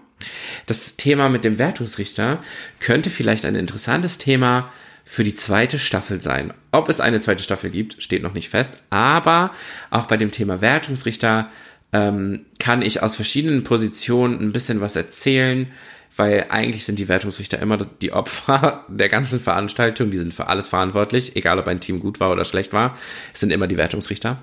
[0.65, 2.41] das Thema mit dem Wertungsrichter
[2.80, 4.71] könnte vielleicht ein interessantes Thema
[5.04, 6.54] für die zweite Staffel sein.
[6.71, 8.78] Ob es eine zweite Staffel gibt, steht noch nicht fest.
[8.91, 9.52] Aber
[9.89, 11.50] auch bei dem Thema Wertungsrichter
[11.91, 15.67] ähm, kann ich aus verschiedenen Positionen ein bisschen was erzählen
[16.15, 20.67] weil eigentlich sind die Wertungsrichter immer die Opfer der ganzen Veranstaltung, die sind für alles
[20.67, 22.97] verantwortlich, egal ob ein Team gut war oder schlecht war,
[23.34, 24.39] es sind immer die Wertungsrichter.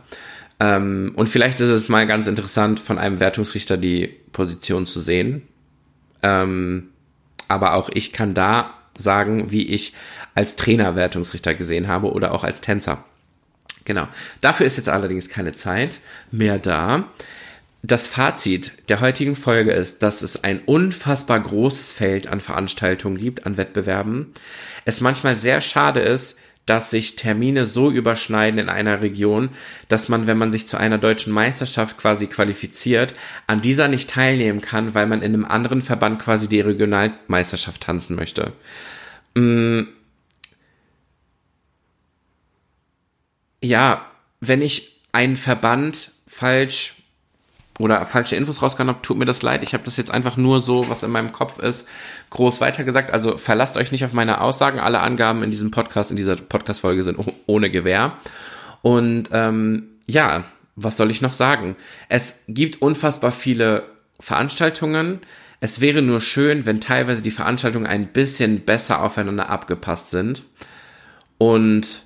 [0.60, 5.42] Ähm, und vielleicht ist es mal ganz interessant, von einem Wertungsrichter die Position zu sehen.
[6.22, 6.88] Ähm,
[7.46, 9.94] aber auch ich kann da sagen, wie ich
[10.34, 13.04] als Trainer Wertungsrichter gesehen habe oder auch als Tänzer.
[13.84, 14.08] Genau.
[14.40, 15.98] Dafür ist jetzt allerdings keine Zeit
[16.30, 17.08] mehr da.
[17.82, 23.46] Das Fazit der heutigen Folge ist, dass es ein unfassbar großes Feld an Veranstaltungen gibt,
[23.46, 24.32] an Wettbewerben.
[24.84, 26.36] Es manchmal sehr schade ist,
[26.66, 29.50] dass sich Termine so überschneiden in einer Region,
[29.88, 33.14] dass man, wenn man sich zu einer deutschen Meisterschaft quasi qualifiziert,
[33.46, 38.16] an dieser nicht teilnehmen kann, weil man in einem anderen Verband quasi die Regionalmeisterschaft tanzen
[38.16, 38.52] möchte.
[39.34, 39.84] Mm.
[43.62, 44.06] Ja,
[44.40, 46.96] wenn ich einen Verband falsch
[47.78, 49.62] oder falsche Infos rausgehauen habe, tut mir das leid.
[49.62, 51.86] Ich habe das jetzt einfach nur so, was in meinem Kopf ist,
[52.30, 53.12] groß weitergesagt.
[53.12, 54.80] Also verlasst euch nicht auf meine Aussagen.
[54.80, 58.12] Alle Angaben in diesem Podcast, in dieser Podcast-Folge sind ohne Gewähr.
[58.82, 60.44] Und ähm, ja,
[60.76, 61.76] was soll ich noch sagen?
[62.08, 63.84] Es gibt unfassbar viele
[64.20, 65.20] Veranstaltungen.
[65.60, 70.44] Es wäre nur schön, wenn teilweise die Veranstaltungen ein bisschen besser aufeinander abgepasst sind.
[71.36, 72.02] Und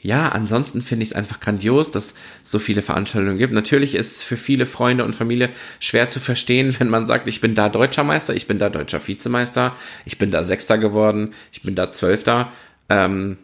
[0.00, 3.52] ja, ansonsten finde ich es einfach grandios, dass es so viele Veranstaltungen gibt.
[3.52, 7.40] Natürlich ist es für viele Freunde und Familie schwer zu verstehen, wenn man sagt, ich
[7.40, 11.62] bin da deutscher Meister, ich bin da deutscher Vizemeister, ich bin da Sechster geworden, ich
[11.62, 12.52] bin da Zwölfter.
[12.88, 13.38] Ähm,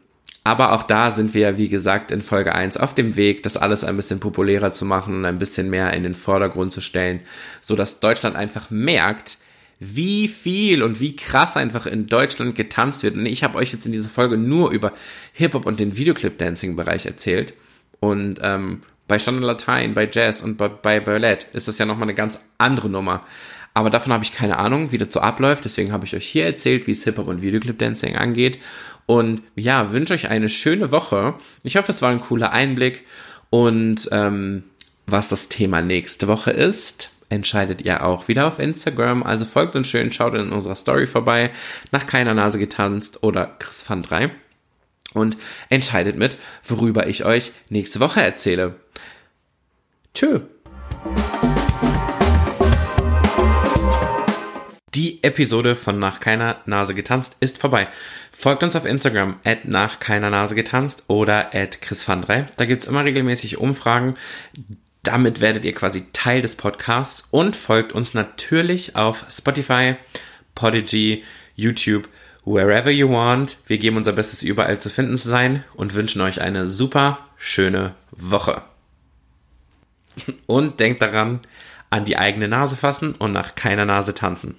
[0.44, 3.82] aber auch da sind wir, wie gesagt, in Folge 1 auf dem Weg, das alles
[3.82, 7.20] ein bisschen populärer zu machen und ein bisschen mehr in den Vordergrund zu stellen,
[7.62, 9.38] so dass Deutschland einfach merkt,
[9.80, 13.16] wie viel und wie krass einfach in Deutschland getanzt wird.
[13.16, 14.92] Und ich habe euch jetzt in dieser Folge nur über
[15.32, 17.54] Hip-Hop und den Videoclip-Dancing-Bereich erzählt.
[18.00, 22.04] Und ähm, bei Standard Latein, bei Jazz und bei, bei Ballett ist das ja nochmal
[22.04, 23.24] eine ganz andere Nummer.
[23.74, 25.64] Aber davon habe ich keine Ahnung, wie das so abläuft.
[25.64, 28.58] Deswegen habe ich euch hier erzählt, wie es Hip-Hop und Videoclip-Dancing angeht.
[29.06, 31.34] Und ja, wünsche euch eine schöne Woche.
[31.64, 33.04] Ich hoffe, es war ein cooler Einblick.
[33.50, 34.64] Und ähm,
[35.06, 39.22] was das Thema nächste Woche ist, entscheidet ihr auch wieder auf Instagram.
[39.22, 41.50] Also folgt uns schön, schaut in unserer Story vorbei,
[41.90, 44.30] nach keiner Nase getanzt oder Chris Van 3
[45.12, 45.36] und
[45.68, 48.76] entscheidet mit, worüber ich euch nächste Woche erzähle.
[50.14, 50.40] Tschö.
[54.94, 57.88] Die Episode von Nach keiner Nase getanzt ist vorbei.
[58.30, 62.46] Folgt uns auf Instagram at nach keiner Nase getanzt oder at Chris Van 3.
[62.56, 64.14] Da gibt's immer regelmäßig Umfragen.
[65.04, 69.96] Damit werdet ihr quasi Teil des Podcasts und folgt uns natürlich auf Spotify,
[70.54, 71.22] Podigy,
[71.54, 72.08] YouTube,
[72.46, 73.58] wherever you want.
[73.66, 77.94] Wir geben unser Bestes, überall zu finden zu sein und wünschen euch eine super schöne
[78.12, 78.62] Woche.
[80.46, 81.40] Und denkt daran,
[81.90, 84.56] an die eigene Nase fassen und nach keiner Nase tanzen.